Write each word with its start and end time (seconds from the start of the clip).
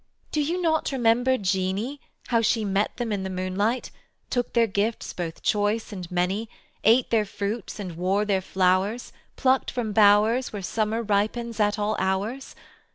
Do 0.31 0.41
you 0.41 0.59
not 0.59 0.91
remember 0.91 1.37
Jeanie, 1.37 2.01
How 2.29 2.41
she 2.41 2.65
met 2.65 2.97
them 2.97 3.11
in 3.11 3.21
the 3.21 3.29
moonlight, 3.29 3.91
Took 4.31 4.53
their 4.53 4.65
gifts 4.65 5.13
both 5.13 5.43
choice 5.43 5.93
and 5.93 6.09
many, 6.09 6.49
Ate 6.83 7.07
their 7.11 7.23
fruits 7.25 7.79
and 7.79 7.95
wore 7.95 8.25
their 8.25 8.41
flowers 8.41 9.13
Plucked 9.35 9.69
from 9.69 9.93
bowers 9.93 10.51
Where 10.51 10.63
summer 10.63 11.03
ripens 11.03 11.59
at 11.59 11.77
all 11.77 11.95
hours? 11.99 12.55